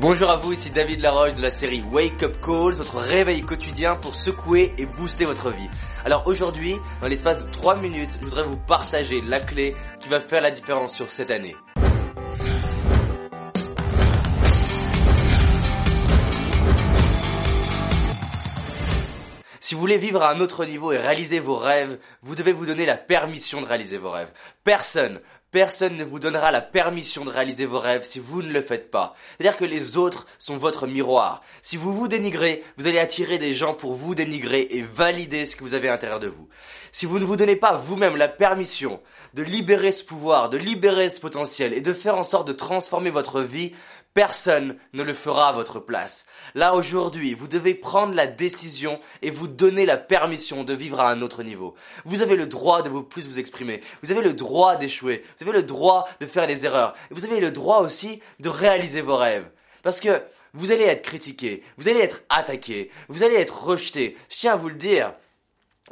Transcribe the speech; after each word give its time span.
Bonjour 0.00 0.30
à 0.30 0.36
vous, 0.36 0.52
ici 0.52 0.70
David 0.70 1.00
Laroche 1.00 1.34
de 1.34 1.42
la 1.42 1.50
série 1.50 1.82
Wake 1.90 2.22
Up 2.22 2.36
Calls, 2.40 2.74
votre 2.74 2.98
réveil 2.98 3.42
quotidien 3.42 3.96
pour 3.96 4.14
secouer 4.14 4.72
et 4.78 4.86
booster 4.86 5.24
votre 5.24 5.50
vie. 5.50 5.68
Alors 6.04 6.24
aujourd'hui, 6.28 6.76
dans 7.02 7.08
l'espace 7.08 7.44
de 7.44 7.50
3 7.50 7.78
minutes, 7.78 8.12
je 8.20 8.24
voudrais 8.24 8.44
vous 8.44 8.56
partager 8.56 9.20
la 9.22 9.40
clé 9.40 9.74
qui 9.98 10.08
va 10.08 10.20
faire 10.20 10.40
la 10.40 10.52
différence 10.52 10.94
sur 10.94 11.10
cette 11.10 11.32
année. 11.32 11.56
Si 19.68 19.74
vous 19.74 19.80
voulez 19.80 19.98
vivre 19.98 20.22
à 20.22 20.30
un 20.30 20.40
autre 20.40 20.64
niveau 20.64 20.92
et 20.92 20.96
réaliser 20.96 21.40
vos 21.40 21.56
rêves, 21.56 21.98
vous 22.22 22.36
devez 22.36 22.52
vous 22.52 22.64
donner 22.64 22.86
la 22.86 22.96
permission 22.96 23.60
de 23.60 23.66
réaliser 23.66 23.98
vos 23.98 24.12
rêves. 24.12 24.30
Personne, 24.64 25.20
personne 25.50 25.96
ne 25.96 26.04
vous 26.04 26.18
donnera 26.18 26.50
la 26.50 26.60
permission 26.60 27.24
de 27.24 27.30
réaliser 27.30 27.66
vos 27.66 27.78
rêves 27.78 28.02
si 28.02 28.18
vous 28.18 28.42
ne 28.42 28.52
le 28.52 28.60
faites 28.60 28.90
pas. 28.90 29.14
C'est-à-dire 29.36 29.56
que 29.56 29.64
les 29.64 29.96
autres 29.96 30.26
sont 30.38 30.56
votre 30.56 30.86
miroir. 30.86 31.42
Si 31.62 31.76
vous 31.76 31.92
vous 31.92 32.08
dénigrez, 32.08 32.62
vous 32.76 32.86
allez 32.86 32.98
attirer 32.98 33.38
des 33.38 33.54
gens 33.54 33.74
pour 33.74 33.94
vous 33.94 34.14
dénigrer 34.14 34.68
et 34.70 34.82
valider 34.82 35.46
ce 35.46 35.56
que 35.56 35.64
vous 35.64 35.74
avez 35.74 35.88
à 35.88 35.92
l'intérieur 35.92 36.20
de 36.20 36.28
vous. 36.28 36.48
Si 36.92 37.06
vous 37.06 37.18
ne 37.18 37.24
vous 37.24 37.36
donnez 37.36 37.56
pas 37.56 37.74
vous-même 37.74 38.16
la 38.16 38.28
permission 38.28 39.00
de 39.34 39.42
libérer 39.42 39.92
ce 39.92 40.04
pouvoir, 40.04 40.48
de 40.48 40.58
libérer 40.58 41.10
ce 41.10 41.20
potentiel 41.20 41.72
et 41.72 41.80
de 41.80 41.92
faire 41.92 42.16
en 42.16 42.24
sorte 42.24 42.48
de 42.48 42.52
transformer 42.52 43.10
votre 43.10 43.40
vie, 43.40 43.72
Personne 44.18 44.74
ne 44.94 45.04
le 45.04 45.14
fera 45.14 45.50
à 45.50 45.52
votre 45.52 45.78
place. 45.78 46.26
Là, 46.56 46.74
aujourd'hui, 46.74 47.34
vous 47.34 47.46
devez 47.46 47.72
prendre 47.72 48.16
la 48.16 48.26
décision 48.26 48.98
et 49.22 49.30
vous 49.30 49.46
donner 49.46 49.86
la 49.86 49.96
permission 49.96 50.64
de 50.64 50.74
vivre 50.74 50.98
à 50.98 51.12
un 51.12 51.22
autre 51.22 51.44
niveau. 51.44 51.76
Vous 52.04 52.20
avez 52.20 52.34
le 52.34 52.48
droit 52.48 52.82
de 52.82 52.88
vous 52.88 53.04
plus 53.04 53.28
vous 53.28 53.38
exprimer. 53.38 53.80
Vous 54.02 54.10
avez 54.10 54.22
le 54.22 54.32
droit 54.32 54.74
d'échouer. 54.74 55.22
Vous 55.38 55.44
avez 55.46 55.56
le 55.56 55.62
droit 55.62 56.08
de 56.18 56.26
faire 56.26 56.48
des 56.48 56.66
erreurs. 56.66 56.96
vous 57.12 57.24
avez 57.24 57.38
le 57.38 57.52
droit 57.52 57.78
aussi 57.78 58.20
de 58.40 58.48
réaliser 58.48 59.02
vos 59.02 59.16
rêves. 59.16 59.48
Parce 59.84 60.00
que 60.00 60.20
vous 60.52 60.72
allez 60.72 60.86
être 60.86 61.02
critiqué, 61.02 61.62
vous 61.76 61.88
allez 61.88 62.00
être 62.00 62.22
attaqué, 62.28 62.90
vous 63.06 63.22
allez 63.22 63.36
être 63.36 63.66
rejeté. 63.66 64.16
Je 64.30 64.36
tiens 64.36 64.54
à 64.54 64.56
vous 64.56 64.68
le 64.68 64.74
dire. 64.74 65.14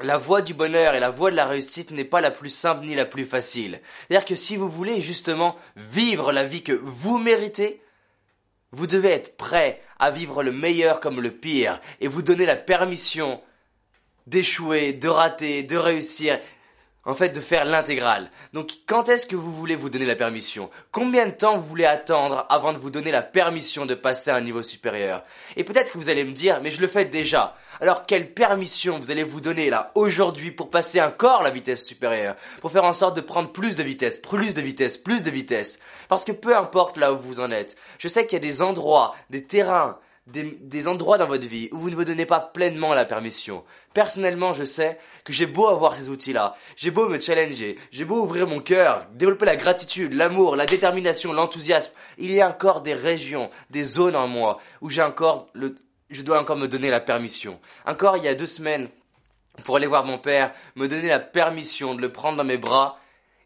La 0.02 0.18
voie 0.18 0.42
du 0.42 0.52
bonheur 0.52 0.96
et 0.96 1.00
la 1.00 1.11
voie 1.11 1.30
de 1.30 1.36
la 1.36 1.46
réussite 1.46 1.92
n'est 1.92 2.02
pas 2.02 2.20
la 2.20 2.33
plus 2.33 2.50
simple 2.50 2.86
ni 2.86 2.96
la 2.96 3.05
plus 3.05 3.24
facile. 3.24 3.80
C'est-à-dire 4.08 4.27
que 4.27 4.34
si 4.34 4.56
vous 4.56 4.68
voulez 4.68 5.00
justement 5.00 5.55
vivre 5.77 6.33
la 6.33 6.42
vie 6.42 6.64
que 6.64 6.72
vous 6.72 7.18
méritez, 7.18 7.80
vous 8.77 8.86
devez 8.86 9.08
être 9.08 9.38
prêt 9.38 9.80
à 9.98 10.10
vivre 10.10 10.42
le 10.42 10.52
meilleur 10.52 11.00
comme 11.00 11.22
le 11.22 11.30
pire 11.30 11.80
et 12.00 12.08
vous 12.08 12.20
donner 12.20 12.44
la 12.44 12.56
permission 12.56 13.41
d'échouer, 14.27 14.92
de 14.92 15.08
rater, 15.08 15.62
de 15.62 15.78
réussir 15.78 16.38
en 17.06 17.14
fait 17.14 17.30
de 17.30 17.40
faire 17.40 17.64
l'intégrale. 17.64 18.30
Donc 18.52 18.72
quand 18.86 19.08
est-ce 19.08 19.26
que 19.26 19.36
vous 19.36 19.52
voulez 19.52 19.76
vous 19.76 19.88
donner 19.88 20.04
la 20.04 20.16
permission? 20.16 20.68
Combien 20.90 21.26
de 21.26 21.30
temps 21.30 21.56
vous 21.56 21.66
voulez 21.66 21.86
attendre 21.86 22.44
avant 22.50 22.72
de 22.72 22.78
vous 22.78 22.90
donner 22.90 23.10
la 23.10 23.22
permission 23.22 23.86
de 23.86 23.94
passer 23.94 24.30
à 24.30 24.36
un 24.36 24.40
niveau 24.40 24.62
supérieur? 24.62 25.22
Et 25.56 25.64
peut-être 25.64 25.92
que 25.92 25.98
vous 25.98 26.10
allez 26.10 26.24
me 26.24 26.32
dire 26.32 26.60
mais 26.62 26.70
je 26.70 26.80
le 26.80 26.88
fais 26.88 27.04
déjà. 27.04 27.56
Alors 27.80 28.06
quelle 28.06 28.34
permission 28.34 28.98
vous 28.98 29.10
allez 29.10 29.24
vous 29.24 29.40
donner 29.40 29.70
là 29.70 29.92
aujourd'hui 29.94 30.50
pour 30.50 30.70
passer 30.70 31.00
encore 31.00 31.42
la 31.42 31.50
vitesse 31.50 31.86
supérieure? 31.86 32.36
Pour 32.60 32.72
faire 32.72 32.84
en 32.84 32.92
sorte 32.92 33.16
de 33.16 33.20
prendre 33.20 33.52
plus 33.52 33.77
de 33.77 33.82
vitesse, 33.82 34.18
plus 34.18 34.54
de 34.54 34.60
vitesse, 34.60 34.98
plus 34.98 35.22
de 35.22 35.30
vitesse? 35.30 35.78
Parce 36.08 36.24
que 36.24 36.32
peu 36.32 36.56
importe 36.56 36.96
là 36.96 37.12
où 37.12 37.18
vous 37.18 37.40
en 37.40 37.50
êtes, 37.50 37.77
je 37.98 38.08
sais 38.08 38.27
qu'il 38.27 38.34
y 38.34 38.42
a 38.42 38.48
des 38.48 38.62
endroits, 38.62 39.14
des 39.30 39.44
terrains, 39.44 39.98
des, 40.27 40.88
endroits 40.88 41.19
dans 41.19 41.27
votre 41.27 41.46
vie 41.46 41.69
où 41.72 41.78
vous 41.78 41.91
ne 41.91 41.94
vous 41.94 42.05
donnez 42.05 42.27
pas 42.27 42.41
pleinement 42.41 42.94
la 42.94 43.05
permission. 43.05 43.64
Personnellement, 43.94 44.52
je 44.52 44.64
sais 44.64 44.98
que 45.24 45.33
j'ai 45.33 45.46
beau 45.46 45.68
avoir 45.68 45.94
ces 45.94 46.08
outils-là, 46.08 46.56
j'ai 46.77 46.91
beau 46.91 47.08
me 47.08 47.20
challenger, 47.20 47.78
j'ai 47.91 48.05
beau 48.05 48.22
ouvrir 48.22 48.46
mon 48.46 48.60
cœur, 48.60 49.06
développer 49.14 49.46
la 49.46 49.56
gratitude, 49.56 50.12
l'amour, 50.12 50.56
la 50.56 50.66
détermination, 50.66 51.33
l'enthousiasme, 51.33 51.92
il 52.18 52.33
y 52.33 52.41
a 52.41 52.48
encore 52.48 52.83
des 52.83 52.94
régions, 52.94 53.50
des 53.70 53.84
zones 53.84 54.16
en 54.16 54.27
moi 54.27 54.58
où 54.80 54.91
j'ai 54.91 55.02
encore 55.02 55.48
le, 55.52 55.77
je 56.10 56.22
dois 56.22 56.40
encore 56.40 56.56
me 56.56 56.68
donner 56.68 56.90
la 56.90 57.00
permission. 57.00 57.61
Encore 57.86 58.16
il 58.16 58.24
y 58.24 58.28
a 58.28 58.34
deux 58.34 58.46
semaines, 58.46 58.88
pour 59.64 59.77
aller 59.77 59.86
voir 59.86 60.05
mon 60.05 60.18
père, 60.18 60.52
me 60.74 60.88
donner 60.88 61.08
la 61.08 61.20
permission 61.20 61.94
de 61.94 62.01
le 62.01 62.12
prendre 62.12 62.36
dans 62.36 62.45
mes 62.45 62.58
bras 62.58 62.98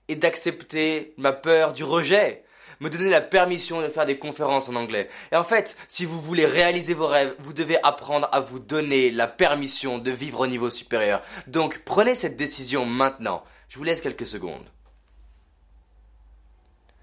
et 0.08 0.16
d'accepter 0.16 1.14
ma 1.18 1.32
peur 1.32 1.72
du 1.72 1.84
rejet 1.84 2.42
me 2.80 2.90
donner 2.90 3.10
la 3.10 3.20
permission 3.20 3.80
de 3.80 3.88
faire 3.88 4.06
des 4.06 4.18
conférences 4.18 4.68
en 4.68 4.74
anglais. 4.74 5.08
Et 5.32 5.36
en 5.36 5.44
fait, 5.44 5.76
si 5.86 6.04
vous 6.04 6.20
voulez 6.20 6.46
réaliser 6.46 6.94
vos 6.94 7.06
rêves, 7.06 7.34
vous 7.38 7.52
devez 7.52 7.78
apprendre 7.82 8.28
à 8.32 8.40
vous 8.40 8.58
donner 8.58 9.10
la 9.10 9.26
permission 9.26 9.98
de 9.98 10.10
vivre 10.10 10.40
au 10.40 10.46
niveau 10.46 10.70
supérieur. 10.70 11.22
Donc 11.46 11.82
prenez 11.84 12.14
cette 12.14 12.36
décision 12.36 12.86
maintenant. 12.86 13.44
Je 13.68 13.78
vous 13.78 13.84
laisse 13.84 14.00
quelques 14.00 14.26
secondes. 14.26 14.64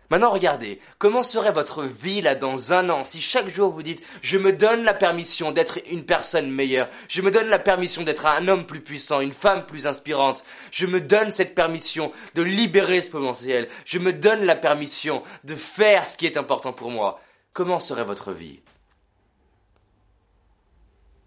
Maintenant, 0.10 0.32
regardez, 0.32 0.80
comment 1.00 1.22
serait 1.22 1.52
votre 1.52 1.84
vie 1.84 2.22
là 2.22 2.34
dans 2.34 2.72
un 2.72 2.90
an 2.90 3.04
si 3.04 3.20
chaque 3.20 3.50
jour 3.50 3.70
vous 3.70 3.84
dites 3.84 4.02
je 4.22 4.38
me 4.38 4.54
donne 4.54 4.84
la 4.84 4.94
permission 4.94 5.52
d'être 5.52 5.80
une 5.92 6.06
personne 6.06 6.50
meilleure, 6.50 6.88
je 7.10 7.22
me 7.22 7.30
donne 7.30 7.48
la 7.48 7.60
permission 7.60 8.04
d'être 8.04 8.26
un 8.26 8.48
homme 8.48 8.66
plus 8.66 8.80
puissant, 8.80 9.20
une 9.20 9.34
femme 9.34 9.66
plus 9.66 9.86
inspirante, 9.86 10.46
je 10.72 10.86
me 10.86 11.02
donne 11.02 11.30
cette 11.30 11.56
permission 11.56 12.12
de 12.36 12.42
libérer 12.42 13.02
ce 13.02 13.10
potentiel, 13.10 13.68
je 13.84 14.00
me 14.00 14.14
donne 14.14 14.46
la 14.46 14.56
permission 14.56 15.24
de 15.44 15.56
faire 15.56 16.06
ce 16.06 16.16
qui 16.16 16.26
est 16.26 16.38
important 16.38 16.72
pour 16.72 16.90
moi. 16.90 17.20
Comment 17.52 17.80
serait 17.80 18.06
votre 18.06 18.32
vie? 18.32 18.62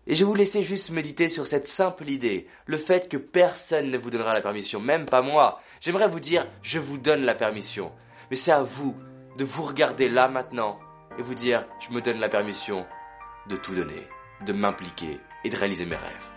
Et 0.07 0.15
je 0.15 0.25
vais 0.25 0.29
vous 0.29 0.35
laisser 0.35 0.63
juste 0.63 0.91
méditer 0.91 1.29
sur 1.29 1.47
cette 1.47 1.69
simple 1.69 2.09
idée, 2.09 2.47
le 2.65 2.79
fait 2.79 3.09
que 3.11 3.19
personne 3.19 3.91
ne 3.91 3.99
vous 3.99 4.11
donnera 4.11 4.33
la 4.33 4.41
permission, 4.41 4.81
même 4.81 5.05
pas 5.05 5.21
moi. 5.21 5.61
J'aimerais 5.81 6.09
vous 6.09 6.19
dire, 6.19 6.47
je 6.63 6.79
vous 6.79 6.97
donne 6.97 7.23
la 7.23 7.35
permission. 7.35 7.93
Mais 8.31 8.37
c'est 8.37 8.53
à 8.53 8.63
vous 8.63 8.97
de 9.37 9.45
vous 9.45 9.65
regarder 9.65 10.09
là 10.09 10.29
maintenant 10.29 10.79
et 11.19 11.23
vous 11.23 11.35
dire, 11.35 11.67
je 11.81 11.93
me 11.93 12.01
donne 12.01 12.19
la 12.19 12.29
permission 12.29 12.87
de 13.49 13.57
tout 13.57 13.75
donner, 13.75 14.07
de 14.47 14.53
m'impliquer 14.53 15.19
et 15.45 15.49
de 15.49 15.57
réaliser 15.57 15.85
mes 15.85 15.97
rêves. 15.97 16.31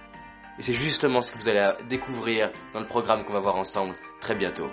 Et 0.57 0.63
c'est 0.63 0.73
justement 0.73 1.21
ce 1.21 1.31
que 1.31 1.37
vous 1.37 1.47
allez 1.47 1.71
découvrir 1.89 2.51
dans 2.73 2.79
le 2.79 2.85
programme 2.85 3.23
qu'on 3.25 3.33
va 3.33 3.39
voir 3.39 3.55
ensemble 3.55 3.95
très 4.21 4.35
bientôt. 4.35 4.69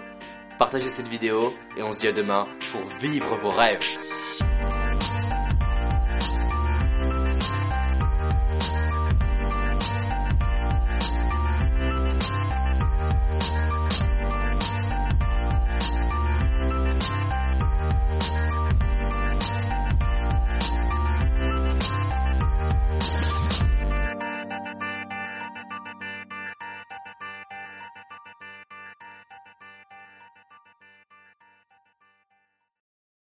Partagez 0.59 0.89
cette 0.89 1.09
vidéo 1.09 1.53
et 1.77 1.83
on 1.83 1.93
se 1.93 1.99
dit 1.99 2.09
à 2.09 2.13
demain 2.13 2.47
pour 2.71 2.83
vivre 2.99 3.37
vos 3.37 3.51
rêves. 3.51 3.81